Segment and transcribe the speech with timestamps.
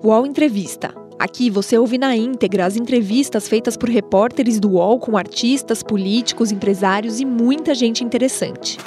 [0.00, 0.94] UOL Entrevista.
[1.18, 6.52] Aqui você ouve na íntegra as entrevistas feitas por repórteres do UOL com artistas, políticos,
[6.52, 8.78] empresários e muita gente interessante.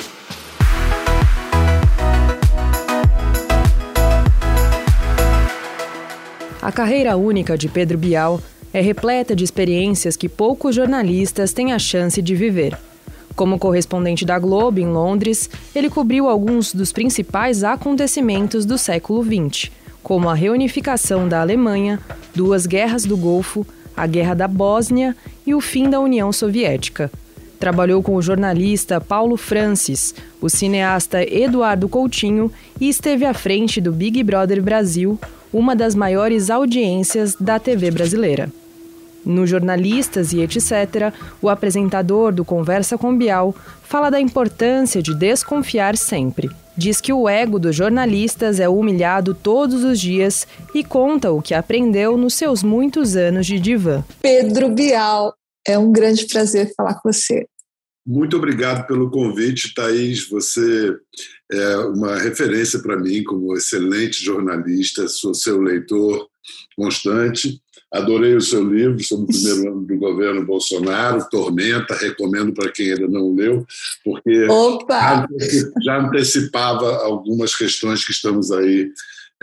[6.61, 8.39] A carreira única de Pedro Bial
[8.71, 12.77] é repleta de experiências que poucos jornalistas têm a chance de viver.
[13.35, 19.71] Como correspondente da Globo em Londres, ele cobriu alguns dos principais acontecimentos do século XX,
[20.03, 21.99] como a reunificação da Alemanha,
[22.33, 23.65] duas guerras do Golfo,
[23.95, 25.15] a Guerra da Bósnia
[25.45, 27.11] e o fim da União Soviética.
[27.59, 33.91] Trabalhou com o jornalista Paulo Francis, o cineasta Eduardo Coutinho e esteve à frente do
[33.91, 35.19] Big Brother Brasil,
[35.53, 38.51] uma das maiores audiências da TV brasileira.
[39.25, 45.97] No Jornalistas e etc., o apresentador do Conversa com Bial fala da importância de desconfiar
[45.97, 46.49] sempre.
[46.75, 51.53] Diz que o ego dos jornalistas é humilhado todos os dias e conta o que
[51.53, 54.03] aprendeu nos seus muitos anos de divã.
[54.21, 55.33] Pedro Bial,
[55.67, 57.45] é um grande prazer falar com você.
[58.05, 60.27] Muito obrigado pelo convite, Thaís.
[60.29, 60.97] Você
[61.51, 66.27] é uma referência para mim como excelente jornalista, sou seu leitor
[66.75, 72.71] constante Adorei o seu livro sobre o primeiro ano do governo Bolsonaro, Tormenta, recomendo para
[72.71, 73.65] quem ainda não leu,
[74.01, 75.27] porque Opa!
[75.83, 78.89] já antecipava algumas questões que estamos aí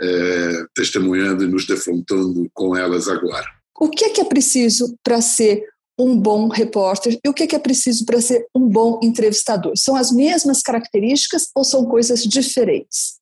[0.01, 3.45] é, testemunhando e nos defrontando com elas agora.
[3.79, 5.63] O que é, que é preciso para ser
[5.99, 9.73] um bom repórter e o que é, que é preciso para ser um bom entrevistador?
[9.75, 13.19] São as mesmas características ou são coisas diferentes?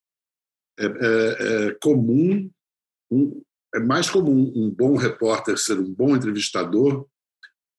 [0.80, 2.50] É, é, é comum
[3.09, 3.42] um,
[3.73, 7.05] é mais comum um bom repórter ser um bom entrevistador,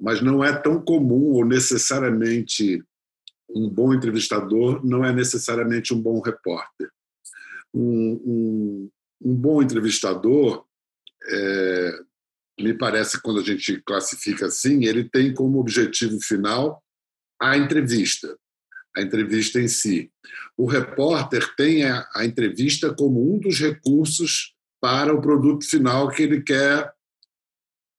[0.00, 2.82] mas não é tão comum ou necessariamente
[3.50, 6.90] um bom entrevistador não é necessariamente um bom repórter.
[7.72, 8.90] Um, um,
[9.22, 10.64] um bom entrevistador,
[11.30, 12.00] é,
[12.58, 16.82] me parece, quando a gente classifica assim, ele tem como objetivo final
[17.40, 18.36] a entrevista,
[18.96, 20.10] a entrevista em si.
[20.56, 26.22] O repórter tem a, a entrevista como um dos recursos para o produto final que
[26.22, 26.92] ele quer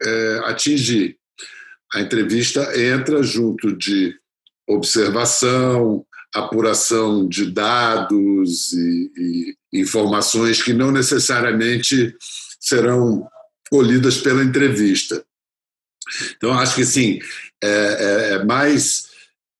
[0.02, 1.18] é, atingir.
[1.94, 4.16] A entrevista entra junto de
[4.68, 6.06] observação,
[6.36, 12.16] apuração de dados e, e informações que não necessariamente
[12.60, 13.28] serão
[13.70, 15.24] colhidas pela entrevista.
[16.36, 17.20] Então, acho que sim,
[17.62, 19.10] é, é, é mais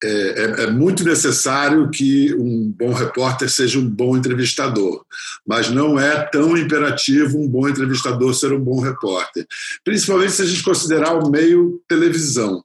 [0.02, 5.06] é, é, é, muito necessário que um bom repórter seja um bom entrevistador,
[5.46, 9.46] mas não é tão imperativo um bom entrevistador ser um bom repórter,
[9.84, 12.64] principalmente se a gente considerar o meio televisão.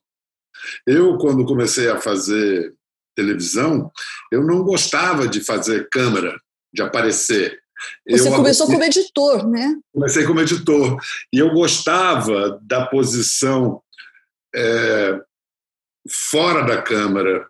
[0.87, 2.73] Eu, quando comecei a fazer
[3.17, 3.91] televisão,
[4.31, 6.39] eu não gostava de fazer câmera,
[6.73, 7.59] de aparecer.
[8.09, 9.77] Você eu começou como editor, né?
[9.93, 10.99] Comecei como editor.
[11.33, 13.81] E eu gostava da posição
[14.55, 15.21] é,
[16.09, 17.47] fora da Câmara,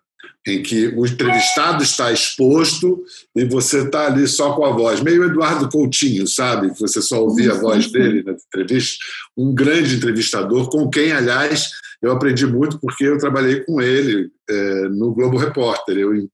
[0.47, 3.03] em que o entrevistado está exposto
[3.35, 6.71] e você está ali só com a voz, meio Eduardo Coutinho, sabe?
[6.79, 9.03] Você só ouvia a voz dele na entrevista.
[9.35, 14.89] Um grande entrevistador, com quem, aliás, eu aprendi muito porque eu trabalhei com ele é,
[14.89, 15.97] no Globo Repórter.
[15.97, 16.29] Eu em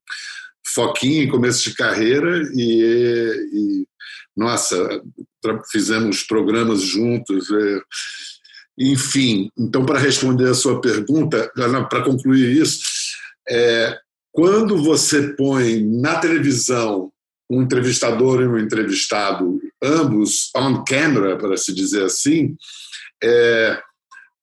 [0.73, 3.87] Foquinha, em começo de carreira, e, e
[4.35, 5.01] nossa,
[5.71, 7.49] fizemos programas juntos.
[7.51, 7.81] É,
[8.77, 11.51] enfim, então, para responder a sua pergunta,
[11.89, 12.79] para concluir isso,
[13.49, 13.97] é,
[14.31, 17.11] quando você põe na televisão
[17.49, 22.55] um entrevistador e um entrevistado, ambos on camera, para se dizer assim,
[23.21, 23.81] é,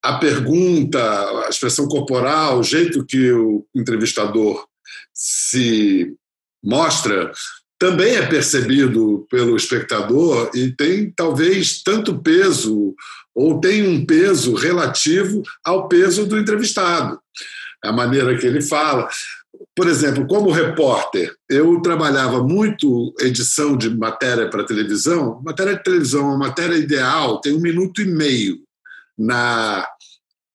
[0.03, 1.00] a pergunta,
[1.47, 4.66] a expressão corporal, o jeito que o entrevistador
[5.15, 6.15] se
[6.62, 7.32] mostra,
[7.78, 12.94] também é percebido pelo espectador e tem talvez tanto peso
[13.34, 17.21] ou tem um peso relativo ao peso do entrevistado.
[17.84, 19.09] A maneira que ele fala.
[19.75, 25.41] Por exemplo, como repórter, eu trabalhava muito edição de matéria para televisão.
[25.45, 28.59] Matéria de televisão, uma matéria ideal, tem um minuto e meio
[29.16, 29.89] na,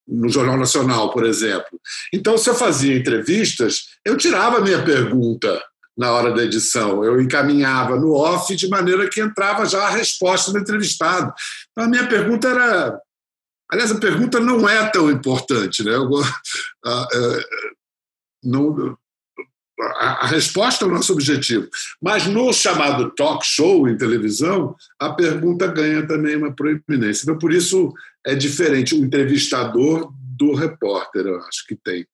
[0.06, 1.80] no Jornal Nacional, por exemplo.
[2.14, 5.62] Então, se eu fazia entrevistas, eu tirava a minha pergunta
[5.98, 7.04] na hora da edição.
[7.04, 11.34] Eu encaminhava no off de maneira que entrava já a resposta do entrevistado.
[11.72, 13.00] Então, a minha pergunta era.
[13.72, 15.96] Aliás, a pergunta não é tão importante, né?
[15.96, 16.10] Eu,
[16.86, 17.40] a, a,
[18.44, 18.98] não,
[20.00, 21.68] a, resposta é o nosso objetivo.
[22.02, 27.24] Mas no chamado talk show em televisão, a pergunta ganha também uma proeminência.
[27.24, 27.92] Então, por isso
[28.26, 32.06] é diferente o entrevistador do repórter, eu acho que tem.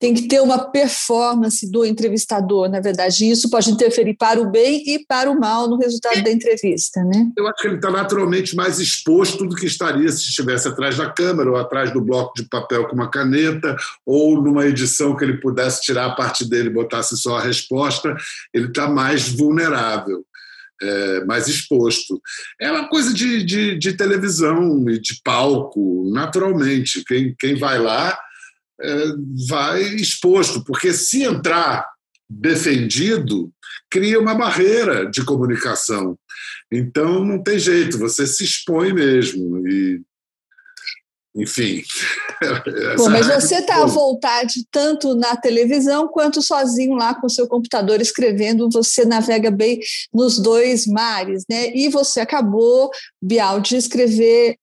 [0.00, 3.22] Tem que ter uma performance do entrevistador, na verdade.
[3.22, 7.04] E isso pode interferir para o bem e para o mal no resultado da entrevista,
[7.04, 7.30] né?
[7.36, 11.10] Eu acho que ele está naturalmente mais exposto do que estaria se estivesse atrás da
[11.10, 13.76] câmera ou atrás do bloco de papel com uma caneta
[14.06, 18.16] ou numa edição que ele pudesse tirar a parte dele e botasse só a resposta.
[18.54, 20.24] Ele está mais vulnerável.
[20.82, 22.18] É, mais exposto.
[22.58, 27.04] É uma coisa de, de, de televisão e de palco, naturalmente.
[27.04, 28.29] Quem, quem vai lá é,
[29.48, 31.86] vai exposto, porque se entrar
[32.28, 33.52] defendido,
[33.90, 36.16] cria uma barreira de comunicação.
[36.72, 39.66] Então não tem jeito, você se expõe mesmo.
[39.66, 40.00] E,
[41.34, 41.82] enfim.
[42.96, 47.46] Bom, mas você está à vontade tanto na televisão quanto sozinho lá com o seu
[47.48, 49.80] computador escrevendo, você navega bem
[50.12, 51.74] nos dois mares, né?
[51.74, 52.90] E você acabou,
[53.20, 54.56] Bial, de escrever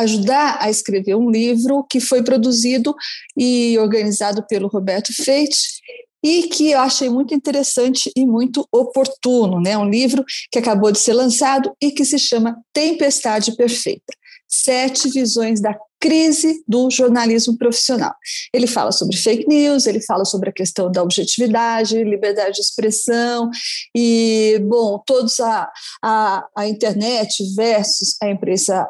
[0.00, 2.94] ajudar a escrever um livro que foi produzido
[3.36, 5.80] e organizado pelo Roberto Feite
[6.22, 9.76] e que eu achei muito interessante e muito oportuno, né?
[9.76, 14.12] Um livro que acabou de ser lançado e que se chama Tempestade Perfeita.
[14.46, 18.14] Sete visões da crise do jornalismo profissional.
[18.52, 23.50] Ele fala sobre fake news, ele fala sobre a questão da objetividade, liberdade de expressão
[23.94, 25.70] e, bom, todos a,
[26.02, 28.88] a, a internet versus a imprensa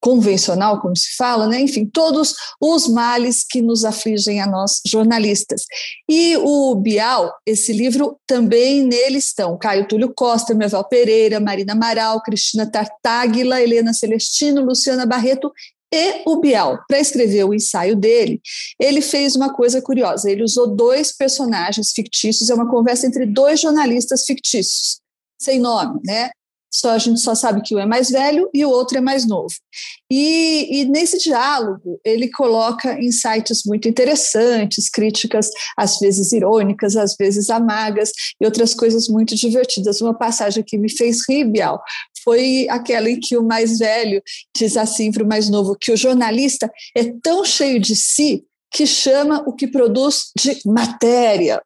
[0.00, 1.60] convencional, como se fala, né?
[1.60, 5.62] enfim, todos os males que nos afligem a nós jornalistas.
[6.08, 12.22] E o Bial, esse livro também nele estão Caio Túlio Costa, Meval Pereira, Marina Amaral,
[12.22, 15.52] Cristina Tartaglia, Helena Celestino, Luciana Barreto
[15.92, 18.40] e o Bial, para escrever o ensaio dele,
[18.78, 20.30] ele fez uma coisa curiosa.
[20.30, 25.00] Ele usou dois personagens fictícios, é uma conversa entre dois jornalistas fictícios,
[25.40, 26.30] sem nome, né?
[26.70, 29.26] Só a gente só sabe que um é mais velho e o outro é mais
[29.26, 29.54] novo.
[30.10, 37.50] E, e, nesse diálogo ele coloca insights muito interessantes, críticas às vezes irônicas, às vezes
[37.50, 38.10] amargas
[38.40, 40.00] e outras coisas muito divertidas.
[40.00, 41.80] Uma passagem que me fez rir, Bial,
[42.24, 44.22] foi aquela em que o mais velho
[44.56, 48.86] diz assim para o mais novo que o jornalista é tão cheio de si que
[48.86, 51.60] chama o que produz de matéria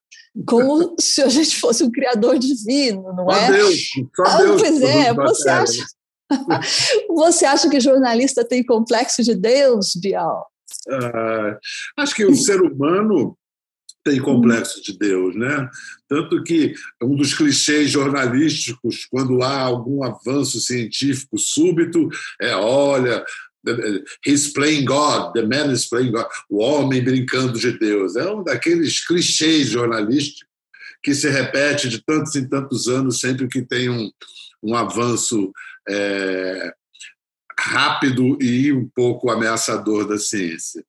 [0.47, 3.53] como se a gente fosse um criador divino, não é?
[3.53, 5.85] Deus, só ah, Deus pois é, você acha,
[7.09, 10.47] você acha que jornalista tem complexo de Deus, Bial?
[10.89, 11.59] Ah,
[11.99, 13.37] acho que o ser humano
[14.05, 15.69] tem complexo de Deus, né?
[16.09, 22.09] Tanto que um dos clichês jornalísticos, quando há algum avanço científico súbito,
[22.41, 23.25] é olha,
[24.27, 28.17] He's playing God, the man is playing God, o homem brincando de Deus.
[28.17, 30.47] É um daqueles clichês jornalísticos
[31.03, 34.11] que se repete de tantos e tantos anos sempre que tem um,
[34.63, 35.53] um avanço
[35.89, 36.73] é,
[37.59, 40.85] rápido e um pouco ameaçador da ciência.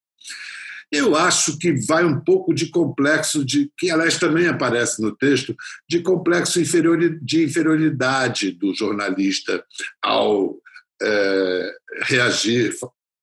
[0.92, 5.56] Eu acho que vai um pouco de complexo, de que aliás também aparece no texto,
[5.90, 9.66] de complexo de inferioridade do jornalista
[10.04, 10.56] ao
[11.04, 11.72] é,
[12.04, 12.74] reagir.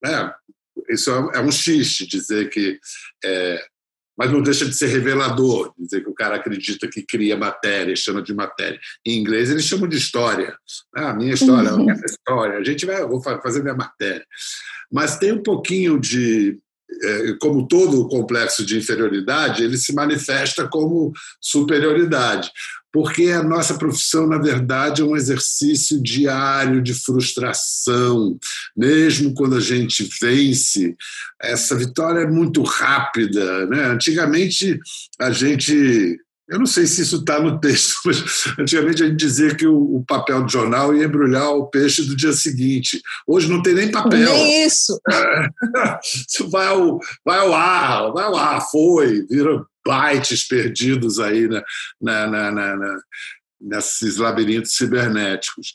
[0.05, 0.33] É,
[0.89, 2.79] isso é, é um xiste dizer que.
[3.25, 3.65] É,
[4.19, 8.21] mas não deixa de ser revelador, dizer que o cara acredita que cria matéria, chama
[8.21, 8.79] de matéria.
[9.07, 10.55] Em inglês eles chamam de história.
[10.95, 11.85] Ah, minha história, uhum.
[11.85, 12.59] minha história.
[12.59, 14.23] A gente vai, vou fazer minha matéria.
[14.93, 16.59] Mas tem um pouquinho de
[17.03, 22.51] é, como todo o complexo de inferioridade, ele se manifesta como superioridade
[22.93, 28.37] porque a nossa profissão, na verdade, é um exercício diário de frustração.
[28.77, 30.97] Mesmo quando a gente vence,
[31.41, 33.67] essa vitória é muito rápida.
[33.67, 33.85] Né?
[33.85, 34.79] Antigamente,
[35.21, 36.19] a gente.
[36.49, 40.03] Eu não sei se isso está no texto, mas antigamente a gente dizia que o,
[40.05, 43.01] papel do jornal ia embrulhar o peixe do dia seguinte.
[43.25, 44.33] Hoje não tem nem papel.
[44.33, 45.01] Nem isso.
[45.09, 45.49] É,
[46.29, 51.63] isso vai ao, vai ao ar, vai ao ar, foi, vira bytes perdidos aí na,
[52.01, 53.01] na, na, na
[53.61, 55.75] nesses labirintos cibernéticos.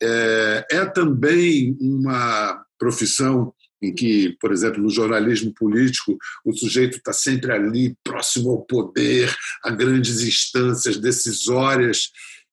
[0.00, 7.12] É, é também uma profissão em que, por exemplo, no jornalismo político, o sujeito está
[7.12, 12.10] sempre ali, próximo ao poder, a grandes instâncias decisórias,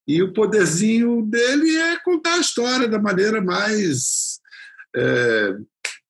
[0.07, 4.39] e o poderzinho dele é contar a história da maneira mais
[4.95, 5.55] é,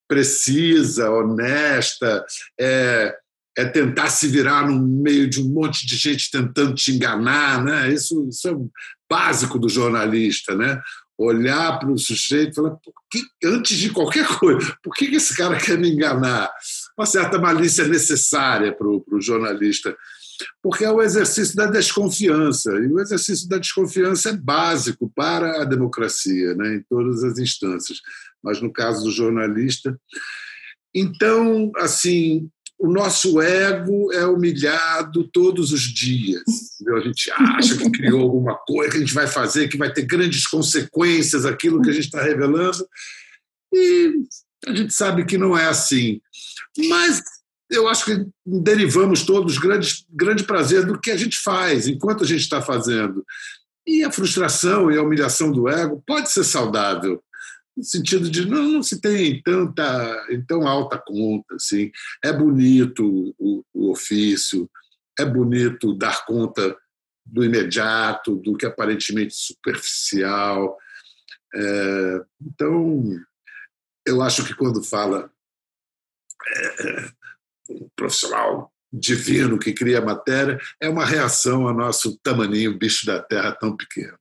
[0.07, 2.25] precisa, honesta,
[2.59, 3.15] é,
[3.57, 7.93] é tentar se virar no meio de um monte de gente tentando te enganar, né?
[7.93, 8.55] Isso, isso é
[9.09, 10.81] básico do jornalista, né?
[11.15, 12.75] Olhar para o sujeito e falar,
[13.11, 16.51] que, antes de qualquer coisa, por que esse cara quer me enganar?
[16.97, 19.95] Uma certa malícia necessária para o jornalista,
[20.61, 25.65] porque é o exercício da desconfiança, e o exercício da desconfiança é básico para a
[25.65, 26.75] democracia, né?
[26.75, 27.99] em todas as instâncias,
[28.43, 29.95] mas no caso do jornalista.
[30.93, 32.49] Então, assim,
[32.79, 36.43] o nosso ego é humilhado todos os dias.
[36.81, 36.97] Entendeu?
[36.97, 40.03] A gente acha que criou alguma coisa que a gente vai fazer, que vai ter
[40.03, 42.85] grandes consequências aquilo que a gente está revelando.
[43.73, 44.11] E
[44.67, 46.19] a gente sabe que não é assim.
[46.89, 47.21] Mas
[47.69, 52.27] eu acho que derivamos todos grande, grande prazer do que a gente faz, enquanto a
[52.27, 53.25] gente está fazendo.
[53.85, 57.21] E a frustração e a humilhação do ego pode ser saudável,
[57.75, 61.91] no sentido de não, não se tem tanta em tão alta conta assim.
[62.23, 64.69] É bonito o, o, ofício
[65.17, 66.75] é bonito dar conta
[67.25, 70.77] do imediato do que aparentemente superficial.
[71.55, 73.19] É, então
[74.05, 75.31] eu acho que quando fala
[76.47, 77.09] é,
[77.69, 83.21] um profissional divino que cria a matéria é uma reação ao nosso tamaninho bicho da
[83.21, 84.17] terra tão pequeno.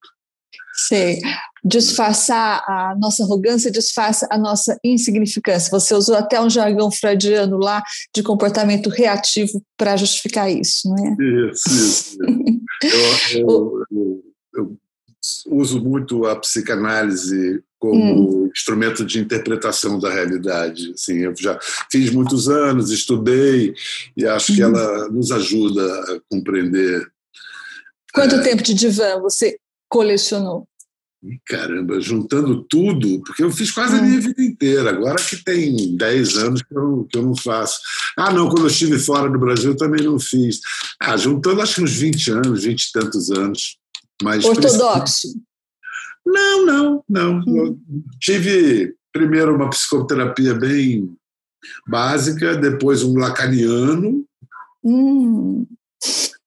[0.73, 1.21] Sei.
[1.65, 5.71] Disfarçar a nossa arrogância disfarça a nossa insignificância.
[5.71, 7.83] Você usou até um jargão freudiano lá
[8.15, 11.51] de comportamento reativo para justificar isso, não é?
[11.51, 12.19] Isso, isso.
[12.83, 14.23] eu, eu, eu,
[14.55, 14.77] eu,
[15.51, 18.51] uso muito a psicanálise como hum.
[18.55, 20.93] instrumento de interpretação da realidade.
[20.93, 21.59] Assim, eu já
[21.91, 23.75] fiz muitos anos, estudei
[24.17, 24.69] e acho que hum.
[24.69, 27.05] ela nos ajuda a compreender.
[28.15, 29.57] Quanto é, tempo de divã você
[29.89, 30.67] colecionou?
[31.47, 34.23] Caramba, juntando tudo, porque eu fiz quase a minha hum.
[34.23, 37.79] vida inteira, agora que tem 10 anos que eu, que eu não faço.
[38.19, 40.59] Ah, não, quando eu estive fora do Brasil eu também não fiz.
[41.01, 43.79] Ah, juntando acho que uns 20 anos, 20 e tantos anos.
[44.21, 45.29] Mas Ortodoxo?
[46.27, 47.39] Não, não, não.
[47.47, 47.79] Hum.
[48.21, 51.09] tive primeiro uma psicoterapia bem
[51.87, 54.25] básica, depois um lacaniano.
[54.85, 55.67] Hum.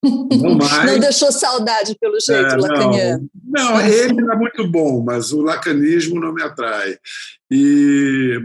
[0.41, 0.91] Não, mais.
[0.91, 3.29] não deixou saudade pelo jeito é, lacaniano.
[3.43, 6.97] Não, não, ele era muito bom, mas o lacanismo não me atrai.
[7.49, 8.39] E,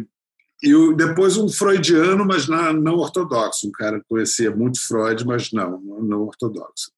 [0.63, 3.69] e depois um freudiano, mas não, não ortodoxo.
[3.69, 6.93] Um cara que conhecia muito Freud, mas não, não ortodoxo.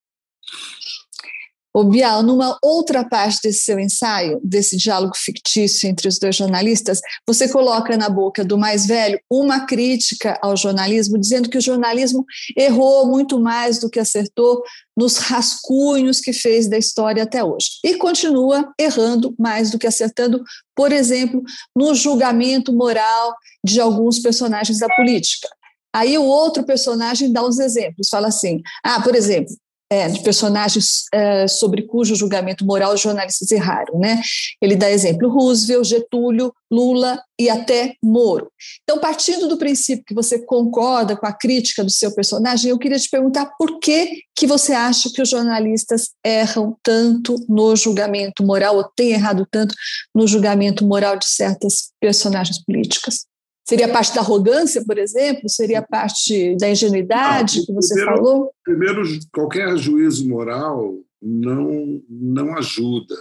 [1.75, 7.01] O Bial, numa outra parte desse seu ensaio, desse diálogo fictício entre os dois jornalistas,
[7.27, 12.27] você coloca na boca do mais velho uma crítica ao jornalismo, dizendo que o jornalismo
[12.57, 14.63] errou muito mais do que acertou
[14.95, 17.69] nos rascunhos que fez da história até hoje.
[17.83, 20.43] E continua errando mais do que acertando,
[20.77, 21.43] por exemplo,
[21.75, 25.49] no julgamento moral de alguns personagens da política.
[25.95, 29.55] Aí o outro personagem dá uns exemplos, fala assim: ah, por exemplo,
[29.93, 33.99] é, de personagens é, sobre cujo julgamento moral os jornalistas erraram.
[33.99, 34.23] Né?
[34.59, 38.51] Ele dá exemplo Roosevelt, Getúlio, Lula e até Moro.
[38.83, 42.99] Então, partindo do princípio que você concorda com a crítica do seu personagem, eu queria
[42.99, 48.77] te perguntar por que, que você acha que os jornalistas erram tanto no julgamento moral,
[48.77, 49.75] ou têm errado tanto
[50.15, 53.27] no julgamento moral de certas personagens políticas?
[53.65, 55.49] Seria parte da arrogância, por exemplo?
[55.49, 58.55] Seria parte da ingenuidade ah, que você primeiro, falou?
[58.65, 59.03] Primeiro,
[59.33, 63.15] qualquer juízo moral não, não ajuda.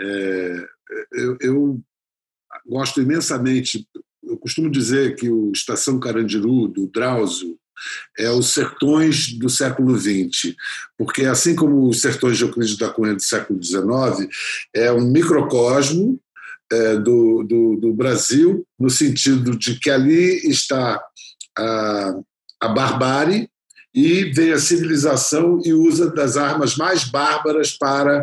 [0.00, 0.66] É,
[1.12, 1.80] eu, eu,
[2.66, 3.86] gosto imensamente,
[4.22, 7.58] eu costumo dizer que o Estação Carandiru, do Drauzio,
[8.18, 10.54] é os sertões do século XX,
[10.98, 14.28] porque assim como os sertões de Euclides da Cunha do século XIX,
[14.74, 16.29] é um microcosmo é,
[16.96, 21.02] do, do, do, Brasil, no sentido de que ali está
[21.58, 22.14] a,
[22.60, 23.48] a barbárie
[23.94, 28.20] e vem a civilização e usa das armas mais bárbaras para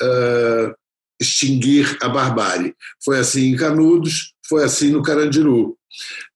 [0.00, 0.74] uh,
[1.20, 2.74] extinguir a barbárie.
[3.04, 5.76] Foi assim em Canudos, foi assim no Carandiru.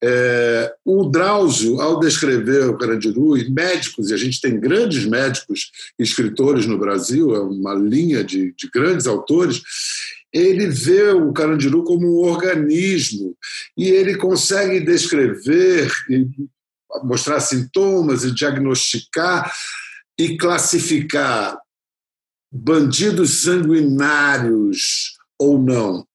[0.03, 5.71] É, o Drauzio, ao descrever o Carandiru, e médicos, e a gente tem grandes médicos
[5.99, 9.63] escritores no Brasil, é uma linha de, de grandes autores,
[10.33, 13.37] ele vê o Carandiru como um organismo
[13.77, 15.91] e ele consegue descrever
[17.05, 19.53] mostrar sintomas e diagnosticar
[20.19, 21.59] e classificar
[22.53, 26.07] bandidos sanguinários ou não,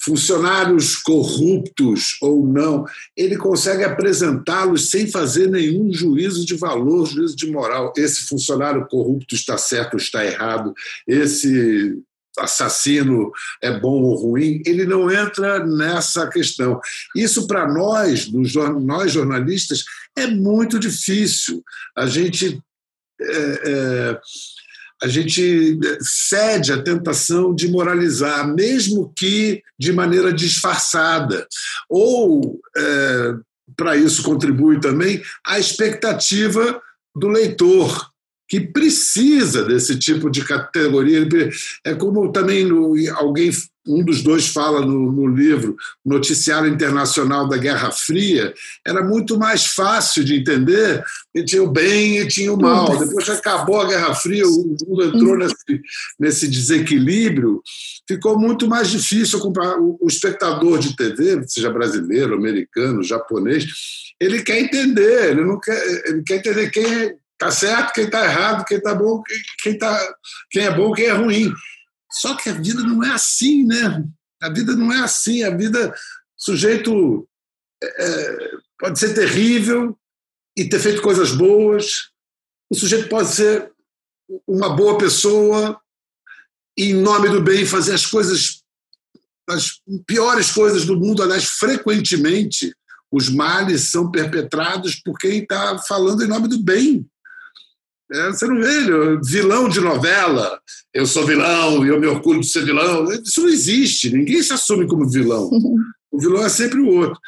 [0.00, 2.84] funcionários corruptos ou não,
[3.16, 7.92] ele consegue apresentá-los sem fazer nenhum juízo de valor, juízo de moral.
[7.96, 10.72] Esse funcionário corrupto está certo está errado,
[11.06, 12.00] esse
[12.38, 16.80] assassino é bom ou ruim, ele não entra nessa questão.
[17.14, 19.84] Isso para nós, nós jornalistas,
[20.16, 21.62] é muito difícil.
[21.96, 22.62] A gente
[23.20, 24.20] é, é,
[25.02, 31.46] a gente cede à tentação de moralizar, mesmo que de maneira disfarçada.
[31.88, 33.34] Ou, é,
[33.76, 36.80] para isso, contribui também a expectativa
[37.16, 38.11] do leitor,
[38.52, 41.26] que precisa desse tipo de categoria.
[41.86, 42.68] É como também
[43.12, 43.50] alguém,
[43.88, 48.52] um dos dois fala no, no, livro, Noticiário Internacional da Guerra Fria,
[48.86, 51.02] era muito mais fácil de entender,
[51.34, 52.98] e tinha o bem e tinha o mal.
[52.98, 55.80] Depois que acabou a Guerra Fria, o mundo entrou nesse,
[56.20, 57.62] nesse desequilíbrio,
[58.06, 59.78] ficou muito mais difícil comprar.
[59.78, 63.64] O, o espectador de TV, seja brasileiro, americano, japonês,
[64.20, 68.24] ele quer entender, ele não quer, ele quer entender quem é Está certo, quem está
[68.24, 69.20] errado, quem está bom,
[69.60, 70.14] quem, tá,
[70.48, 71.52] quem é bom, quem é ruim.
[72.12, 74.04] Só que a vida não é assim, né?
[74.40, 75.42] A vida não é assim.
[75.42, 75.92] A vida,
[76.36, 77.28] sujeito
[77.82, 79.98] é, é, pode ser terrível
[80.56, 82.10] e ter feito coisas boas.
[82.70, 83.72] O sujeito pode ser
[84.46, 85.80] uma boa pessoa
[86.78, 88.62] e, em nome do bem, fazer as coisas,
[89.48, 91.24] as piores coisas do mundo.
[91.24, 92.72] Aliás, frequentemente,
[93.10, 97.04] os males são perpetrados por quem está falando em nome do bem.
[98.12, 100.60] É, você não vê vilão de novela,
[100.92, 103.10] eu sou vilão e eu me orgulho de ser vilão.
[103.10, 105.48] Isso não existe, ninguém se assume como vilão.
[106.10, 107.18] O vilão é sempre o outro.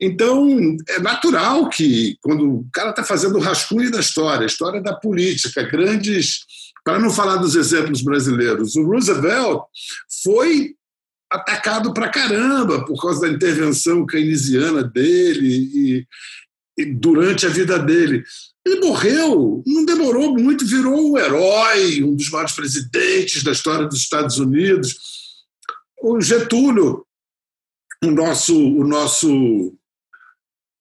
[0.00, 4.82] Então, é natural que, quando o cara está fazendo o rascunho da história, a história
[4.82, 6.40] da política, grandes.
[6.84, 9.62] Para não falar dos exemplos brasileiros, o Roosevelt
[10.22, 10.74] foi
[11.32, 16.06] atacado para caramba por causa da intervenção keynesiana dele e,
[16.78, 18.22] e durante a vida dele.
[18.66, 23.98] Ele morreu, não demorou muito, virou um herói, um dos maiores presidentes da história dos
[23.98, 24.96] Estados Unidos.
[26.00, 27.06] O Getúlio,
[28.02, 29.76] o nosso, o nosso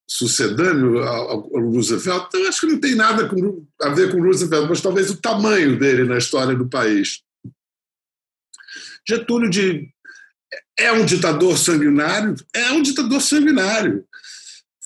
[0.08, 3.30] sucedâneo ao Roosevelt, eu acho que não tem nada
[3.82, 7.22] a ver com Roosevelt, mas talvez o tamanho dele na história do país.
[9.06, 9.90] Getúlio de,
[10.80, 12.36] é um ditador sanguinário?
[12.54, 14.08] É um ditador sanguinário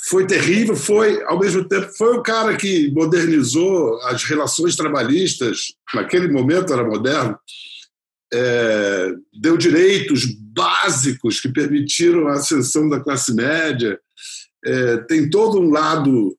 [0.07, 6.29] foi terrível, foi, ao mesmo tempo, foi o cara que modernizou as relações trabalhistas, naquele
[6.29, 7.37] momento era moderno,
[8.33, 13.99] é, deu direitos básicos que permitiram a ascensão da classe média,
[14.63, 16.37] é, tem todo um lado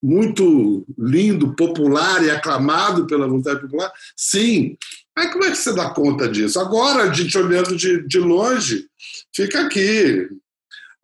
[0.00, 4.76] muito lindo, popular e aclamado pela vontade popular, sim.
[5.16, 6.60] Mas como é que você dá conta disso?
[6.60, 8.86] Agora, a gente olhando de, de longe,
[9.34, 10.28] fica aqui,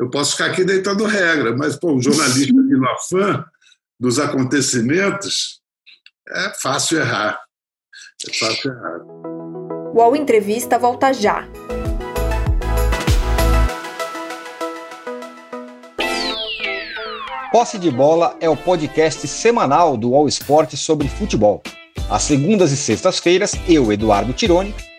[0.03, 3.45] eu posso ficar aqui deitando regra, mas pô, um jornalista de no afã
[4.01, 5.61] dos acontecimentos,
[6.29, 7.41] é fácil errar.
[8.29, 8.99] É fácil errar.
[9.95, 11.47] O UOL Entrevista volta já.
[17.53, 21.63] Posse de Bola é o podcast semanal do All Esporte sobre futebol.
[22.11, 24.75] Às segundas e sextas-feiras, eu, Eduardo Tironi,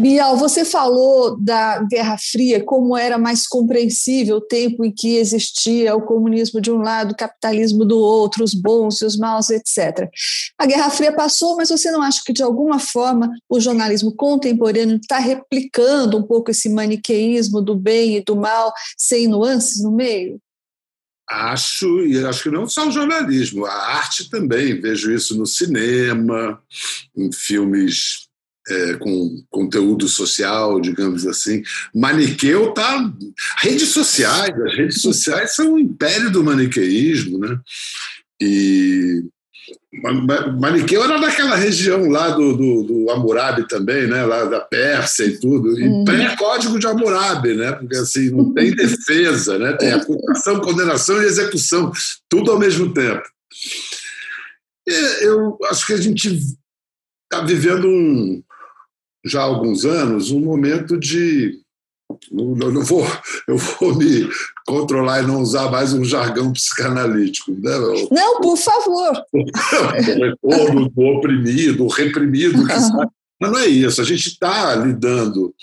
[0.00, 5.94] Bial, você falou da Guerra Fria, como era mais compreensível o tempo em que existia
[5.94, 10.08] o comunismo de um lado, o capitalismo do outro, os bons e os maus, etc.
[10.58, 14.96] A Guerra Fria passou, mas você não acha que, de alguma forma, o jornalismo contemporâneo
[14.96, 20.40] está replicando um pouco esse maniqueísmo do bem e do mal, sem nuances no meio?
[21.28, 24.80] Acho, e acho que não só o jornalismo, a arte também.
[24.80, 26.58] Vejo isso no cinema,
[27.14, 28.29] em filmes
[28.70, 31.62] é, com conteúdo social, digamos assim.
[31.94, 33.12] Maniqueu tá
[33.58, 37.58] redes sociais, as redes sociais são o império do maniqueísmo, né?
[38.40, 39.24] E
[40.58, 44.24] Maniqueu era daquela região lá do, do, do Hammurabi também, né?
[44.24, 45.78] Lá da Pérsia e tudo.
[45.78, 46.04] E hum.
[46.04, 47.72] pré-código de Hammurabi, né?
[47.72, 49.72] Porque assim, não tem defesa, né?
[49.72, 51.90] Tem acusação, condenação e execução,
[52.28, 53.22] tudo ao mesmo tempo.
[54.86, 56.38] E eu acho que a gente
[57.24, 58.42] está vivendo um,
[59.24, 61.60] já há alguns anos um momento de.
[62.32, 63.06] Eu não vou,
[63.46, 64.28] eu vou me
[64.66, 67.52] controlar e não usar mais um jargão psicanalítico.
[67.52, 67.70] Né?
[68.10, 69.24] Não, por favor.
[70.42, 72.66] o retorno do oprimido, o reprimido.
[72.66, 73.10] Que sabe.
[73.40, 74.00] Mas não é isso.
[74.00, 75.54] A gente está lidando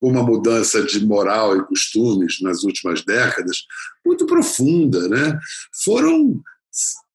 [0.00, 3.58] com uma mudança de moral e costumes nas últimas décadas
[4.04, 5.08] muito profunda.
[5.08, 5.38] Né?
[5.84, 6.40] Foram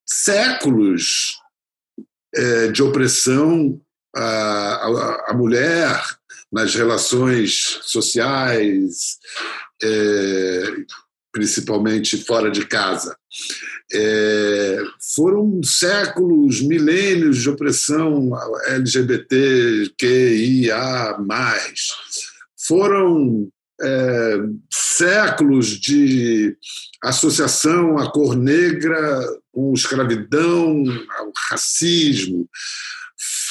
[0.05, 1.37] séculos
[2.33, 3.79] é, de opressão
[4.15, 6.01] a, a, mulher
[6.51, 9.17] nas relações sociais,
[9.83, 10.63] é,
[11.31, 13.15] principalmente fora de casa.
[13.93, 14.79] É,
[15.15, 18.31] foram séculos, milênios de opressão
[18.67, 19.95] LGBTQIA.
[22.67, 23.49] Foram
[23.81, 24.37] é,
[24.71, 26.57] séculos de
[27.03, 30.83] associação à cor negra com escravidão,
[31.19, 32.49] ao racismo,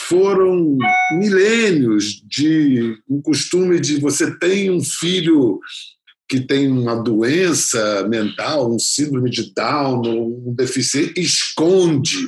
[0.08, 0.76] foram
[1.18, 5.58] milênios de um costume de você tem um filho
[6.28, 10.02] que tem uma doença mental, um síndrome de Down,
[10.46, 12.26] um deficiente, esconde.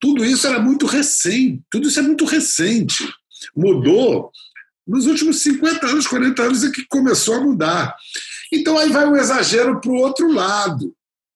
[0.00, 3.08] Tudo isso era muito recente, tudo isso é muito recente.
[3.56, 4.30] Mudou
[4.86, 7.94] nos últimos 50 anos, 40 anos é que começou a mudar.
[8.52, 10.94] Então aí vai um exagero para o outro lado.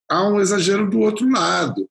[0.09, 1.89] Há um exagero do outro lado.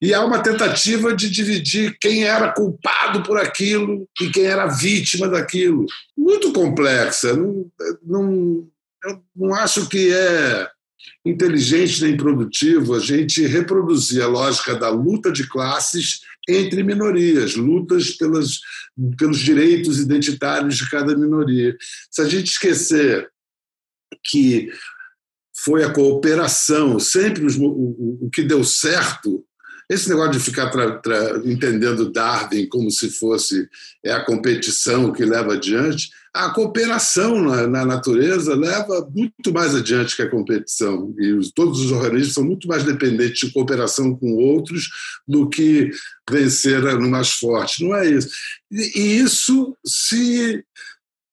[0.00, 5.28] E há uma tentativa de dividir quem era culpado por aquilo e quem era vítima
[5.28, 5.84] daquilo.
[6.16, 7.34] Muito complexa.
[7.34, 7.66] Não,
[8.02, 8.68] não,
[9.04, 10.68] eu não acho que é
[11.24, 18.12] inteligente nem produtivo a gente reproduzir a lógica da luta de classes entre minorias, lutas
[18.12, 18.60] pelas,
[19.18, 21.76] pelos direitos identitários de cada minoria.
[22.10, 23.28] Se a gente esquecer
[24.24, 24.70] que
[25.56, 29.44] foi a cooperação, sempre os, o, o que deu certo
[29.88, 33.66] esse negócio de ficar tra, tra, entendendo Darwin como se fosse
[34.04, 40.14] é a competição que leva adiante, a cooperação na, na, natureza leva muito mais adiante
[40.14, 41.14] que a competição.
[41.18, 44.90] E os, todos os organismos são muito mais dependentes de cooperação com outros
[45.26, 45.90] do que
[46.30, 47.82] vencer no mais forte.
[47.82, 48.28] Não é isso.
[48.70, 50.62] E, e isso se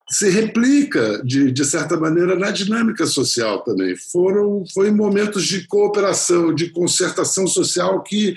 [0.09, 3.95] se replica, de, de certa maneira, na dinâmica social também.
[3.95, 8.35] Foram, foi momentos de cooperação, de concertação social que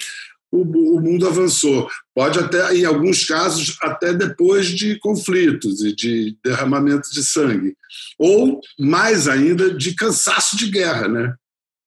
[0.50, 0.62] o,
[0.96, 1.88] o, mundo avançou.
[2.14, 7.76] Pode até, em alguns casos, até depois de conflitos e de derramamento de sangue.
[8.18, 11.06] Ou, mais ainda, de cansaço de guerra.
[11.06, 11.34] Né?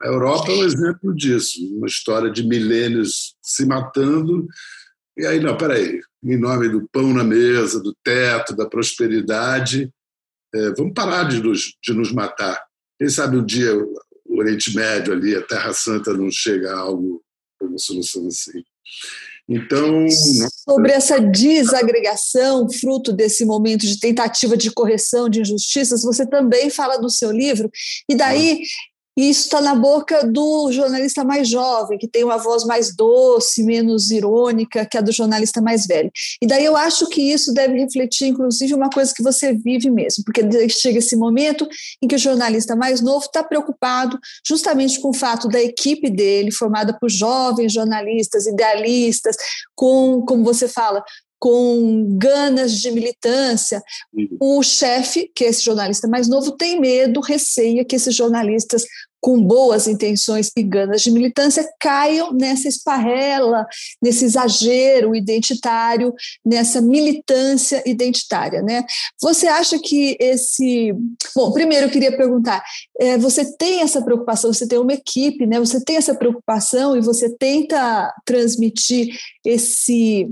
[0.01, 4.47] A Europa é um exemplo disso, uma história de milênios se matando.
[5.17, 9.91] E aí, não, peraí, em nome do pão na mesa, do teto, da prosperidade.
[10.53, 12.61] É, vamos parar de nos, de nos matar.
[12.99, 13.75] Quem sabe um dia
[14.31, 17.21] o Oriente Médio ali, a Terra Santa, não chega a algo,
[17.61, 18.63] uma solução assim.
[19.47, 20.07] Então.
[20.63, 26.97] Sobre essa desagregação, fruto desse momento de tentativa de correção de injustiças, você também fala
[26.99, 27.69] no seu livro,
[28.09, 28.61] e daí
[29.17, 33.63] e isso está na boca do jornalista mais jovem, que tem uma voz mais doce,
[33.63, 36.11] menos irônica que a do jornalista mais velho.
[36.41, 40.23] E daí eu acho que isso deve refletir, inclusive, uma coisa que você vive mesmo,
[40.23, 41.67] porque chega esse momento
[42.01, 46.51] em que o jornalista mais novo está preocupado justamente com o fato da equipe dele,
[46.51, 49.35] formada por jovens jornalistas, idealistas,
[49.75, 51.03] com, como você fala,
[51.41, 53.81] com ganas de militância.
[54.39, 58.85] O chefe, que é esse jornalista mais novo, tem medo, receia que esses jornalistas
[59.19, 63.67] com boas intenções e ganas de militância caiam nessa esparrela,
[64.01, 68.83] nesse exagero identitário, nessa militância identitária, né?
[69.21, 70.93] Você acha que esse,
[71.35, 72.63] bom, primeiro eu queria perguntar,
[72.99, 74.51] é, você tem essa preocupação?
[74.51, 75.59] Você tem uma equipe, né?
[75.59, 80.27] Você tem essa preocupação e você tenta transmitir esse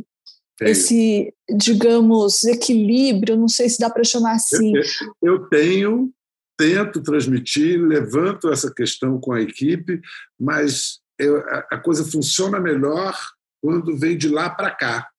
[0.61, 4.73] esse, digamos, equilíbrio, não sei se dá para chamar assim.
[4.75, 4.83] Eu,
[5.21, 6.11] eu, tenho,
[6.57, 10.01] tento transmitir, levanto essa questão com a equipe,
[10.39, 13.17] mas eu, a, a, coisa funciona melhor
[13.61, 15.09] quando vem de lá para cá.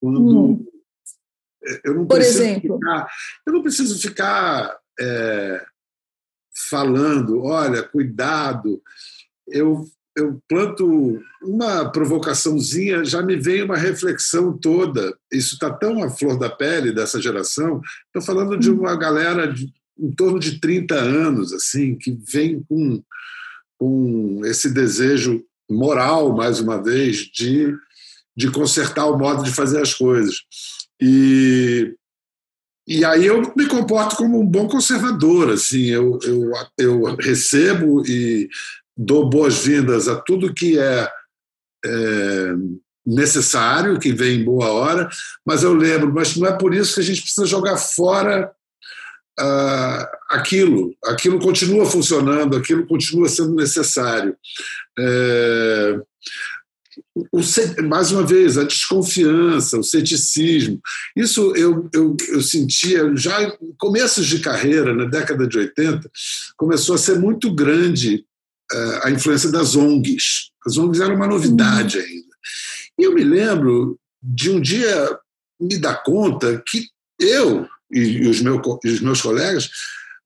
[0.00, 0.66] Quando hum.
[1.84, 3.08] eu não Por exemplo, ficar,
[3.46, 5.66] eu não preciso ficar é,
[6.68, 8.82] falando, olha, cuidado.
[9.46, 15.16] Eu eu planto uma provocaçãozinha, já me vem uma reflexão toda.
[15.32, 17.80] Isso está tão à flor da pele dessa geração.
[18.06, 23.02] Estou falando de uma galera de, em torno de 30 anos, assim, que vem com,
[23.76, 27.74] com esse desejo moral, mais uma vez, de,
[28.36, 30.36] de consertar o modo de fazer as coisas.
[31.00, 31.92] E,
[32.86, 38.48] e aí eu me comporto como um bom conservador, assim, eu, eu, eu recebo e
[38.96, 41.08] dou boas-vindas a tudo que é,
[41.84, 42.54] é,
[43.06, 45.08] necessário, que vem em boa hora,
[45.44, 48.50] mas eu lembro, mas não é por isso que a gente precisa jogar fora
[49.38, 50.94] ah, aquilo.
[51.04, 54.36] Aquilo continua funcionando, aquilo continua sendo necessário.
[54.98, 56.00] É,
[57.32, 57.40] o,
[57.88, 60.80] mais uma vez, a desconfiança, o ceticismo.
[61.16, 66.10] Isso eu, eu, eu sentia já em começos de carreira, na década de 80,
[66.56, 68.24] começou a ser muito grande
[69.02, 70.50] a influência das ONGs.
[70.66, 72.04] As ONGs eram uma novidade uhum.
[72.04, 72.34] ainda.
[72.98, 75.18] E eu me lembro de um dia
[75.60, 76.86] me dar conta que
[77.18, 79.70] eu e os, meu, os meus colegas,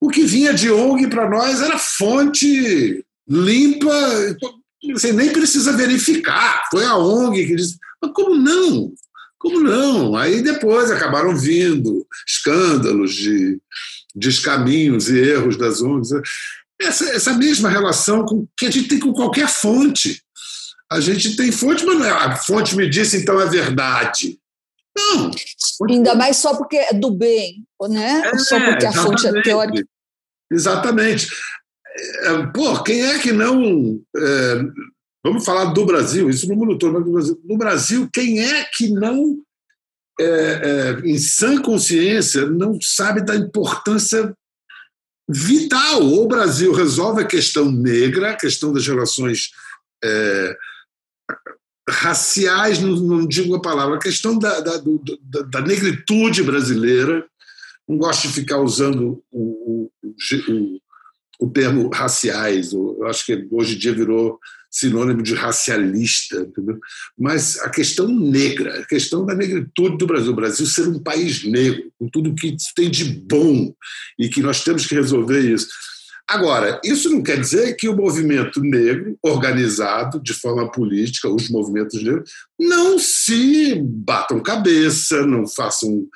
[0.01, 4.37] o que vinha de ONG para nós era fonte limpa,
[4.93, 7.77] você nem precisa verificar, foi a ONG que disse.
[8.01, 8.93] Mas como não?
[9.39, 10.17] Como não?
[10.17, 13.61] Aí depois acabaram vindo escândalos de
[14.15, 16.11] descaminhos e erros das ONGs.
[16.81, 20.23] Essa, essa mesma relação com, que a gente tem com qualquer fonte.
[20.91, 24.39] A gente tem fonte, mas é, a fonte me disse, então é verdade.
[24.97, 25.31] Não.
[25.89, 28.23] Ainda mais só porque é do bem, né?
[28.27, 29.87] É, só porque a fonte é teórica.
[30.51, 31.29] Exatamente.
[32.23, 34.01] É, pô, quem é que não.
[34.17, 34.63] É,
[35.25, 37.41] vamos falar do Brasil, isso no mundo todo, mas no Brasil.
[37.45, 39.37] No Brasil, quem é que não,
[40.21, 44.35] é, é, em sã consciência, não sabe da importância
[45.29, 46.03] vital?
[46.03, 49.51] Ou o Brasil resolve a questão negra, a questão das relações
[50.03, 50.57] é,
[51.89, 57.27] raciais, não, não, digo a palavra, a questão da, da, do, da, da, negritude brasileira.
[57.89, 60.13] Não gosto de ficar usando o, o,
[60.49, 60.81] o,
[61.39, 64.39] o termo raciais, eu acho que hoje em dia virou
[64.71, 66.79] sinônimo de racialista, entendeu?
[67.19, 71.45] mas a questão negra, a questão da negritude do Brasil, o Brasil ser um país
[71.45, 73.73] negro, com tudo que tem de bom
[74.19, 75.69] e que nós temos que resolver isso.
[76.29, 82.03] Agora, isso não quer dizer que o movimento negro, organizado de forma política, os movimentos
[82.03, 86.07] negros, não se batam cabeça, não façam.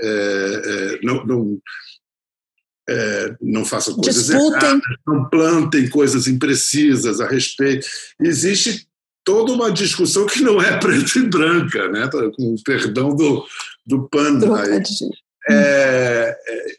[0.00, 1.58] É, é, não, não,
[2.88, 4.68] é, não façam coisas Disputem.
[4.70, 7.86] erradas, não plantem coisas imprecisas a respeito.
[8.20, 8.88] Existe
[9.22, 12.08] toda uma discussão que não é preto e branca, né?
[12.34, 13.46] com perdão do,
[13.86, 14.54] do pano.
[14.54, 14.82] Aí.
[15.50, 16.76] É, é,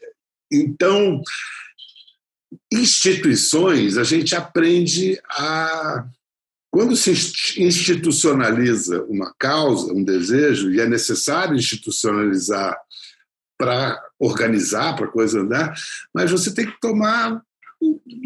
[0.52, 1.22] então,
[2.72, 6.04] instituições, a gente aprende a.
[6.72, 7.10] Quando se
[7.60, 12.76] institucionaliza uma causa, um desejo, e é necessário institucionalizar
[13.60, 15.74] para organizar, para a coisa andar,
[16.14, 17.42] mas você tem que tomar,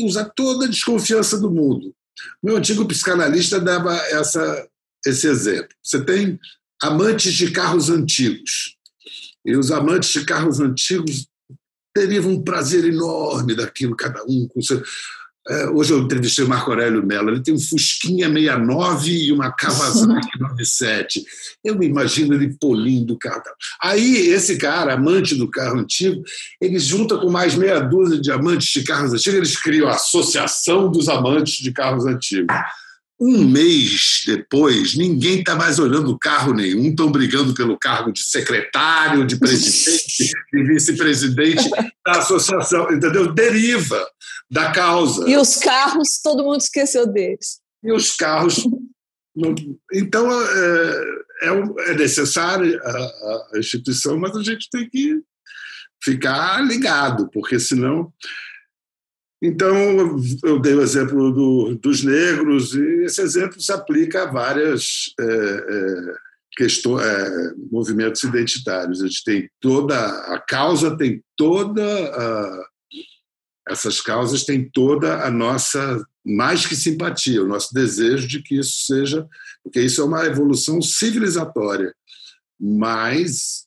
[0.01, 1.93] usar toda a desconfiança do mundo.
[2.41, 4.69] Meu antigo psicanalista dava essa,
[5.05, 5.75] esse exemplo.
[5.83, 6.39] Você tem
[6.81, 8.77] amantes de carros antigos.
[9.45, 11.27] E os amantes de carros antigos
[11.93, 14.81] teriam um prazer enorme daquilo, cada um com seu.
[15.47, 19.53] É, hoje eu entrevistei o Marco Aurélio Mello, ele tem um Fusquinha 69 e uma
[19.53, 21.23] Kawasaki 97.
[21.63, 23.43] Eu me imagino ele polindo o carro.
[23.83, 26.23] Aí, esse cara, amante do carro antigo,
[26.59, 30.91] ele junta com mais meia dúzia de amantes de carros antigos, eles criam a Associação
[30.91, 32.57] dos Amantes de Carros Antigos.
[33.21, 39.27] Um mês depois, ninguém está mais olhando carro nenhum, estão brigando pelo cargo de secretário,
[39.27, 41.71] de presidente, de vice-presidente
[42.05, 43.33] da associação, entendeu?
[43.33, 44.05] Deriva
[44.55, 45.29] da causa.
[45.29, 47.61] E os carros, todo mundo esqueceu deles.
[47.83, 48.65] E os carros.
[49.93, 51.05] Então, é,
[51.43, 55.21] é, é necessária a, a instituição, mas a gente tem que
[56.03, 58.13] ficar ligado, porque senão
[59.43, 65.13] então, eu dei o exemplo do, dos negros, e esse exemplo se aplica a várias
[65.21, 66.15] é, é,
[66.57, 69.03] questões, é, movimentos identitários.
[69.03, 72.67] A gente tem toda, a causa tem toda, a,
[73.69, 78.85] essas causas têm toda a nossa, mais que simpatia, o nosso desejo de que isso
[78.87, 79.27] seja,
[79.63, 81.95] porque isso é uma evolução civilizatória,
[82.61, 83.65] mas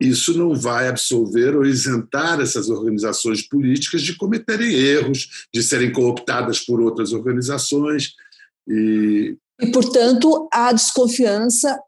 [0.00, 6.60] isso não vai absolver ou isentar essas organizações políticas de cometerem erros, de serem cooptadas
[6.60, 8.12] por outras organizações.
[8.68, 11.78] E, e portanto, a desconfiança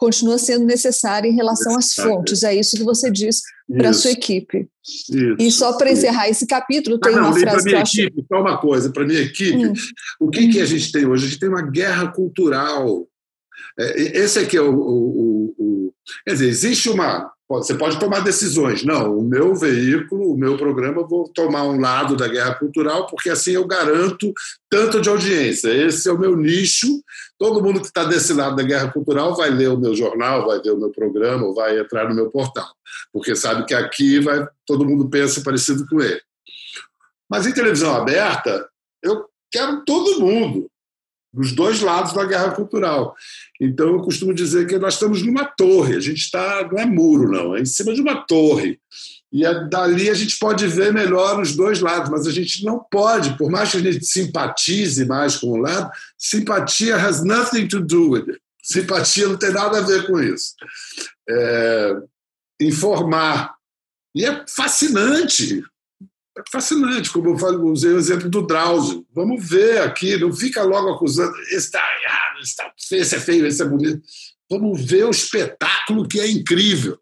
[0.00, 2.42] continua sendo necessária em relação às fontes.
[2.42, 4.66] É isso que você diz para a sua equipe.
[4.82, 8.00] Isso, e só para encerrar esse capítulo, tem ah, não, uma frase que eu acho...
[8.00, 9.74] Equipe, só uma coisa, para a minha equipe, hum.
[10.18, 10.50] o que, hum.
[10.50, 11.26] que a gente tem hoje?
[11.26, 13.06] A gente tem uma guerra cultural.
[13.78, 18.84] É, esse aqui é o, o, o, Quer dizer, existe uma você pode tomar decisões.
[18.84, 23.28] Não, o meu veículo, o meu programa, vou tomar um lado da guerra cultural, porque
[23.28, 24.32] assim eu garanto
[24.70, 25.68] tanto de audiência.
[25.68, 26.86] Esse é o meu nicho.
[27.36, 30.60] Todo mundo que está desse lado da guerra cultural vai ler o meu jornal, vai
[30.62, 32.68] ver o meu programa, vai entrar no meu portal,
[33.12, 36.20] porque sabe que aqui vai, todo mundo pensa parecido com ele.
[37.28, 38.68] Mas em televisão aberta,
[39.02, 40.69] eu quero todo mundo
[41.32, 43.14] dos dois lados da guerra cultural.
[43.60, 47.30] Então, eu costumo dizer que nós estamos numa torre, a gente está, não é muro,
[47.30, 48.80] não, é em cima de uma torre.
[49.32, 53.36] E dali a gente pode ver melhor os dois lados, mas a gente não pode,
[53.38, 58.10] por mais que a gente simpatize mais com um lado, simpatia has nothing to do
[58.10, 58.40] with it.
[58.62, 60.54] Simpatia não tem nada a ver com isso.
[61.28, 61.96] É,
[62.60, 63.54] informar.
[64.14, 65.62] E é fascinante
[66.50, 69.06] fascinante, como eu usei o exemplo do Drauzio.
[69.14, 73.46] Vamos ver aqui, não fica logo acusando, esse está errado, esse, tá, esse é feio,
[73.46, 74.02] esse é bonito.
[74.50, 76.98] Vamos ver o espetáculo que é incrível.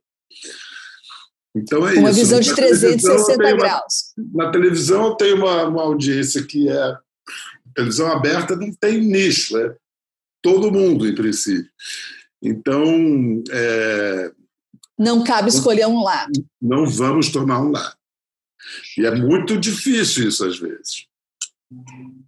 [1.54, 2.20] Então é uma isso.
[2.20, 4.14] visão de 360 graus.
[4.16, 6.96] Uma, na televisão eu tenho uma, uma audiência que é.
[7.74, 9.74] Televisão aberta não tem nicho, é
[10.42, 11.70] todo mundo, em princípio.
[12.42, 13.42] Então.
[13.50, 14.32] É,
[14.98, 16.32] não cabe escolher um lado.
[16.60, 17.97] Não vamos tomar um lado.
[18.96, 21.08] E é muito difícil isso às vezes.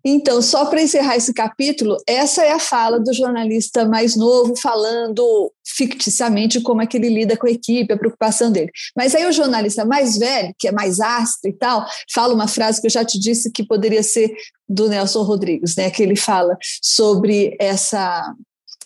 [0.05, 5.53] Então, só para encerrar esse capítulo, essa é a fala do jornalista mais novo, falando
[5.67, 8.71] ficticiamente como é que ele lida com a equipe, a preocupação dele.
[8.95, 12.81] Mas aí o jornalista mais velho, que é mais astro e tal, fala uma frase
[12.81, 14.31] que eu já te disse que poderia ser
[14.69, 15.91] do Nelson Rodrigues, né?
[15.91, 18.35] Que ele fala sobre essa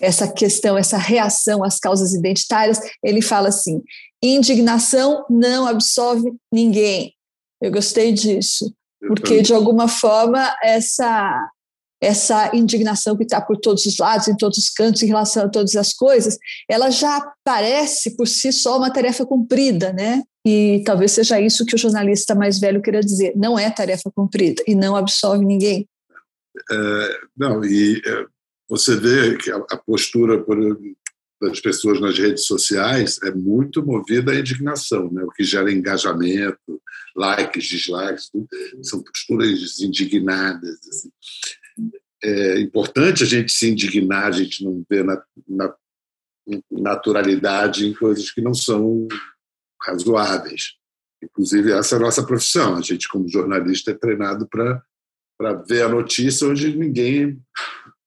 [0.01, 2.81] essa questão, essa reação às causas identitárias.
[3.03, 3.81] Ele fala assim:
[4.23, 7.15] indignação não absolve ninguém.
[7.65, 8.75] Eu gostei disso
[9.07, 11.51] porque de alguma forma essa
[12.03, 15.49] essa indignação que está por todos os lados, em todos os cantos, em relação a
[15.49, 16.37] todas as coisas,
[16.69, 20.23] ela já parece por si só uma tarefa cumprida, né?
[20.47, 23.33] E talvez seja isso que o jornalista mais velho queira dizer.
[23.35, 25.89] Não é tarefa cumprida e não absolve ninguém.
[26.71, 28.27] É, não, e é,
[28.69, 30.59] você vê que a, a postura por,
[31.41, 35.23] das pessoas nas redes sociais é muito movida à indignação, né?
[35.23, 36.81] o que gera engajamento,
[37.17, 38.49] likes, dislikes, tudo,
[38.83, 40.79] são posturas indignadas.
[40.89, 41.11] Assim.
[42.23, 45.75] É importante a gente se indignar, a gente não ver na, na
[46.71, 49.07] naturalidade em coisas que não são
[49.83, 50.75] razoáveis.
[51.23, 52.77] Inclusive, essa é a nossa profissão.
[52.77, 54.83] A gente, como jornalista, é treinado para
[55.67, 57.41] ver a notícia onde ninguém,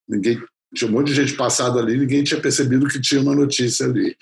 [0.07, 0.41] ninguém
[0.73, 4.15] tinha um monte de gente passada ali, ninguém tinha percebido que tinha uma notícia ali.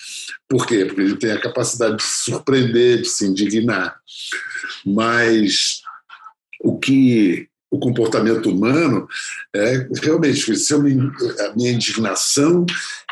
[0.48, 0.86] Por quê?
[0.86, 3.98] Porque ele tem a capacidade de se surpreender, de se indignar.
[4.86, 5.82] Mas
[6.62, 9.08] o que o comportamento humano
[9.54, 12.66] é realmente eu me, a minha indignação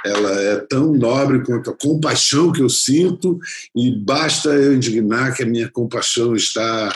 [0.06, 3.39] ela é tão nobre quanto a compaixão que eu sinto
[3.76, 6.96] e basta eu indignar que a minha compaixão está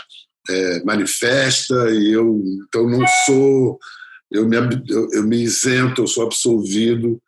[0.50, 3.80] é, manifesta e eu então não sou
[4.32, 7.22] eu me, eu, eu me isento, eu sou absolvido,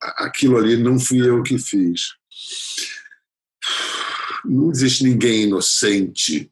[0.00, 2.14] aquilo ali não fui eu que fiz.
[4.44, 6.50] Não existe ninguém inocente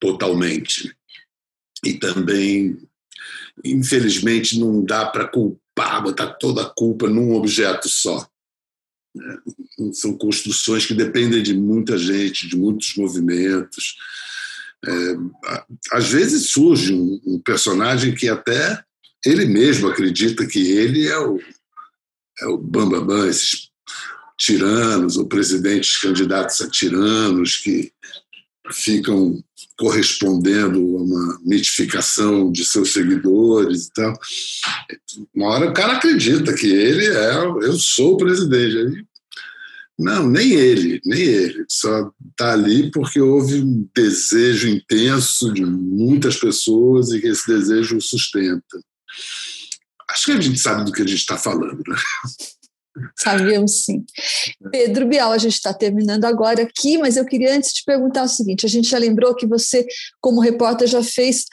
[0.00, 0.94] totalmente.
[1.84, 2.78] E também,
[3.64, 8.28] infelizmente, não dá para culpar, botar toda a culpa num objeto só.
[9.16, 13.96] É, são construções que dependem de muita gente, de muitos movimentos.
[14.84, 14.90] É,
[15.92, 18.84] às vezes surge um, um personagem que até
[19.24, 21.38] ele mesmo acredita que ele é o,
[22.40, 23.70] é o bambambam, bam, esses
[24.38, 27.92] tiranos, ou presidentes candidatos a tiranos que
[28.72, 29.42] ficam
[29.76, 34.18] correspondendo a uma mitificação de seus seguidores e tal.
[35.34, 39.06] Uma hora o cara acredita que ele é, eu sou o presidente.
[39.98, 41.64] Não, nem ele, nem ele.
[41.68, 47.96] Só está ali porque houve um desejo intenso de muitas pessoas e que esse desejo
[47.96, 48.80] o sustenta.
[50.10, 51.96] Acho que a gente sabe do que a gente está falando, né?
[53.18, 54.04] Sabemos sim.
[54.70, 58.28] Pedro Bial, a gente está terminando agora aqui, mas eu queria antes te perguntar o
[58.28, 59.84] seguinte: a gente já lembrou que você,
[60.20, 61.44] como repórter, já fez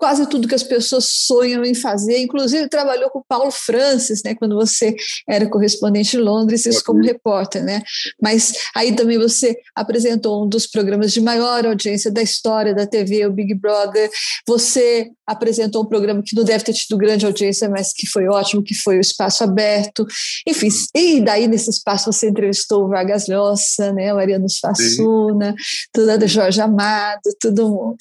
[0.00, 4.56] quase tudo que as pessoas sonham em fazer, inclusive trabalhou com Paulo Francis, né, quando
[4.56, 4.96] você
[5.28, 7.82] era correspondente em Londres, isso como repórter, né?
[8.20, 13.26] Mas aí também você apresentou um dos programas de maior audiência da história da TV,
[13.26, 14.10] o Big Brother.
[14.48, 18.62] Você apresentou um programa que não deve ter tido grande audiência, mas que foi ótimo,
[18.62, 20.06] que foi o Espaço Aberto.
[20.48, 25.54] Enfim, e daí nesse espaço você entrevistou o Vargas Llosa, né, Mariano Suassuna,
[25.92, 27.98] toda a Jorge Amado, todo mundo.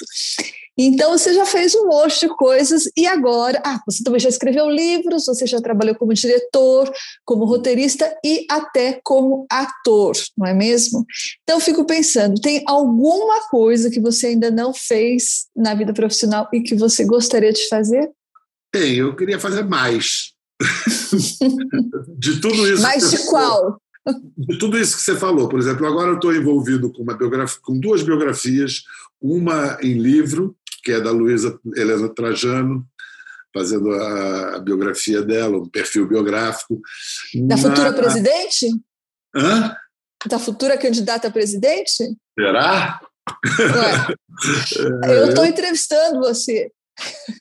[0.81, 4.69] Então, você já fez um monte de coisas e agora, ah, você também já escreveu
[4.69, 6.89] livros, você já trabalhou como diretor,
[7.25, 11.05] como roteirista e até como ator, não é mesmo?
[11.43, 16.47] Então, eu fico pensando, tem alguma coisa que você ainda não fez na vida profissional
[16.53, 18.09] e que você gostaria de fazer?
[18.71, 20.33] Tem, eu queria fazer mais.
[22.17, 22.81] de tudo isso.
[22.81, 23.81] Mais de qual?
[24.37, 27.59] De tudo isso que você falou, por exemplo, agora eu estou envolvido com, uma biografia,
[27.61, 28.83] com duas biografias,
[29.21, 32.85] uma em livro que é da Luísa Helena Trajano,
[33.53, 36.79] fazendo a, a, biografia dela, um perfil biográfico.
[37.47, 37.57] Da Na...
[37.57, 38.67] futura presidente?
[39.35, 39.75] Hã?
[40.27, 42.15] Da futura candidata a presidente?
[42.37, 42.99] Será?
[45.03, 45.17] É.
[45.17, 46.71] Eu estou entrevistando você.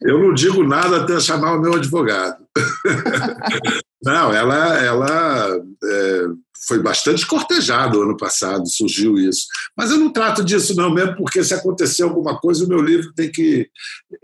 [0.03, 2.45] Eu não digo nada até chamar o meu advogado.
[4.03, 6.23] não, ela, ela é,
[6.67, 9.47] foi bastante cortejado ano passado, surgiu isso.
[9.77, 13.13] Mas eu não trato disso não, mesmo porque se acontecer alguma coisa, o meu livro
[13.15, 13.69] tem que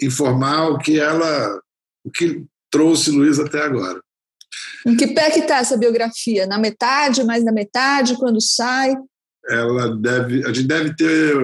[0.01, 1.61] informar o que ela,
[2.05, 4.01] o que trouxe Luiz até agora.
[4.87, 6.47] Em que pé que está essa biografia?
[6.47, 8.95] Na metade, mais na metade, quando sai?
[9.49, 11.37] Ela deve, a gente deve ter,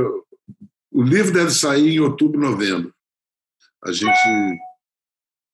[0.93, 2.95] o livro deve sair em outubro, novembro.
[3.85, 4.20] A gente,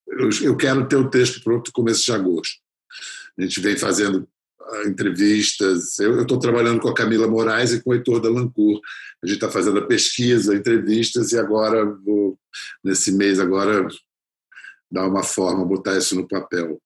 [0.09, 2.66] eu, eu quero ter o texto pronto no começo de agosto.
[3.38, 4.28] A gente vem fazendo
[4.86, 5.99] entrevistas.
[5.99, 8.80] Eu estou trabalhando com a Camila Moraes e com o Heitor Dalancourt.
[9.22, 12.38] A gente está fazendo a pesquisa, entrevistas, e agora vou,
[12.82, 13.86] nesse mês, agora
[14.90, 16.80] dar uma forma, botar isso no papel.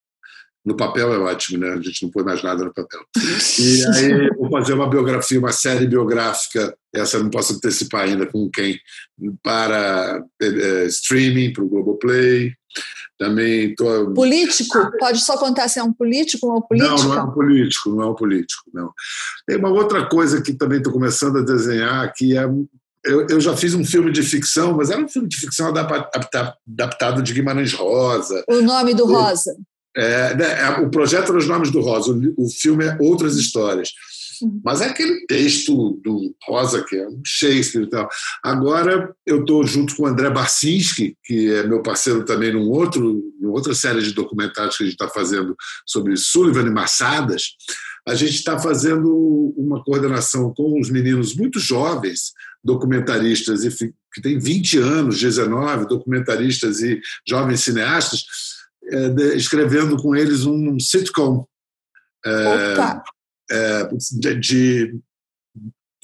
[0.71, 1.73] No papel é ótimo, né?
[1.73, 3.01] A gente não põe mais nada no papel.
[3.59, 8.25] E aí vou fazer uma biografia, uma série biográfica, essa eu não posso antecipar ainda
[8.25, 8.79] com quem,
[9.43, 12.53] para é, streaming, para o Globoplay.
[13.19, 14.13] Também tô...
[14.13, 14.79] Político?
[14.97, 16.95] Pode só contar se é um político ou um político?
[16.95, 18.93] Não, não é um político, não é um político, não.
[19.45, 22.45] Tem uma outra coisa que também estou começando a desenhar, que é
[23.05, 27.23] eu, eu, já fiz um filme de ficção, mas era um filme de ficção adaptado
[27.23, 28.45] de Guimarães Rosa.
[28.47, 29.57] O nome do Rosa.
[29.97, 33.37] É, né, é, o projeto era Os Nomes do Rosa, o, o filme é Outras
[33.37, 33.91] Histórias.
[34.65, 38.09] Mas é aquele texto do Rosa, que é um Shakespeare e tal.
[38.43, 43.23] Agora eu estou junto com o André Barcinski, que é meu parceiro também num outro,
[43.41, 45.55] numa outra série de documentários que a gente está fazendo
[45.87, 47.51] sobre Sullivan e Massadas.
[48.09, 52.33] A gente está fazendo uma coordenação com os meninos muito jovens,
[52.65, 53.63] documentaristas,
[54.13, 58.25] que têm 20 anos, 19, documentaristas e jovens cineastas,
[58.91, 61.47] é, escrevendo com eles um sitcom
[62.25, 62.75] é,
[63.51, 63.89] é,
[64.19, 65.01] de, de,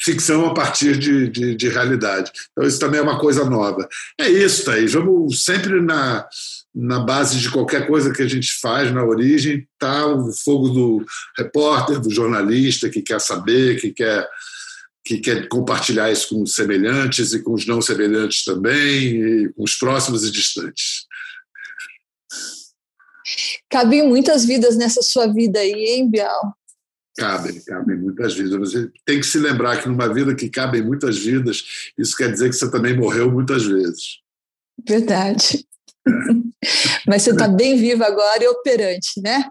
[0.00, 2.30] ficção a partir de, de, de, realidade.
[2.52, 3.88] Então, isso também é uma coisa nova.
[4.20, 4.92] É isso, Thaís.
[4.92, 6.26] Vamos sempre na,
[6.74, 11.06] na base de qualquer coisa que a gente faz, na origem, está o fogo do
[11.36, 14.28] repórter, do jornalista que quer saber, que quer
[15.06, 19.62] que quer compartilhar isso com os semelhantes e com os não semelhantes também, e com
[19.62, 21.05] os próximos e distantes.
[23.70, 26.56] Cabem muitas vidas nessa sua vida aí, hein, Bial?
[27.16, 28.58] Cabem, cabem muitas vidas.
[28.58, 31.64] Você tem que se lembrar que numa vida que cabem muitas vidas,
[31.98, 34.20] isso quer dizer que você também morreu muitas vezes.
[34.86, 35.66] Verdade.
[36.06, 36.10] É.
[37.08, 39.44] Mas você está bem vivo agora e operante, né?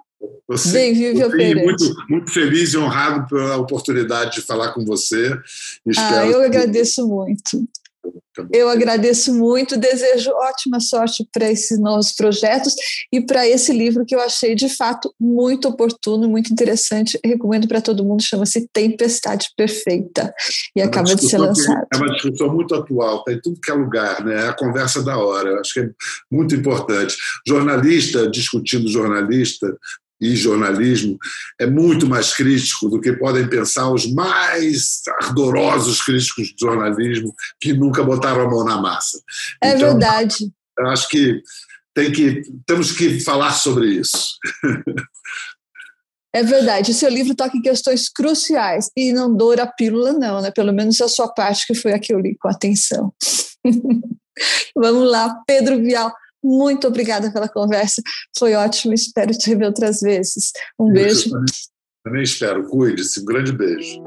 [0.48, 1.66] Você, bem vivo e operante.
[1.66, 5.34] Muito, muito feliz e honrado pela oportunidade de falar com você.
[5.98, 6.46] ah, eu que...
[6.46, 7.68] agradeço muito.
[8.51, 12.74] Eu agradeço muito, desejo ótima sorte para esses novos projetos
[13.12, 17.20] e para esse livro que eu achei de fato muito oportuno, muito interessante.
[17.24, 20.34] Recomendo para todo mundo, chama-se Tempestade Perfeita
[20.76, 21.88] e é acaba de ser lançado.
[21.93, 24.45] É uma discussão muito atual, está em tudo que é lugar, né?
[24.45, 25.89] é a conversa da hora, eu acho que é
[26.32, 27.16] muito importante.
[27.47, 29.76] Jornalista discutindo jornalista,
[30.26, 31.18] e jornalismo
[31.60, 37.74] é muito mais crítico do que podem pensar os mais ardorosos críticos de jornalismo que
[37.74, 39.20] nunca botaram a mão na massa.
[39.64, 40.52] É então, verdade.
[40.80, 41.42] Acho que
[41.94, 44.38] tem que temos que falar sobre isso.
[46.36, 50.42] É verdade, o seu livro toca em questões cruciais e não doura a pílula, não,
[50.42, 50.52] né?
[50.52, 53.14] Pelo menos a sua parte, que foi a que eu li com atenção.
[54.76, 56.12] Vamos lá, Pedro Vial.
[56.46, 58.04] Muito obrigada pela conversa,
[58.38, 60.52] foi ótimo, espero te rever outras vezes.
[60.80, 61.32] Um beijo.
[61.32, 61.46] Também,
[62.04, 64.00] também espero, cuide-se, um grande beijo.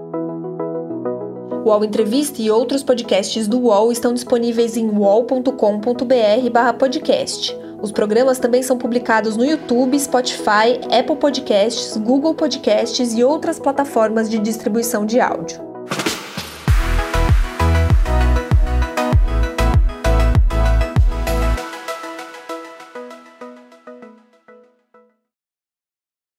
[1.64, 7.58] O UOL Entrevista e outros podcasts do UOL estão disponíveis em uol.com.br/podcast.
[7.82, 14.30] Os programas também são publicados no YouTube, Spotify, Apple Podcasts, Google Podcasts e outras plataformas
[14.30, 15.67] de distribuição de áudio.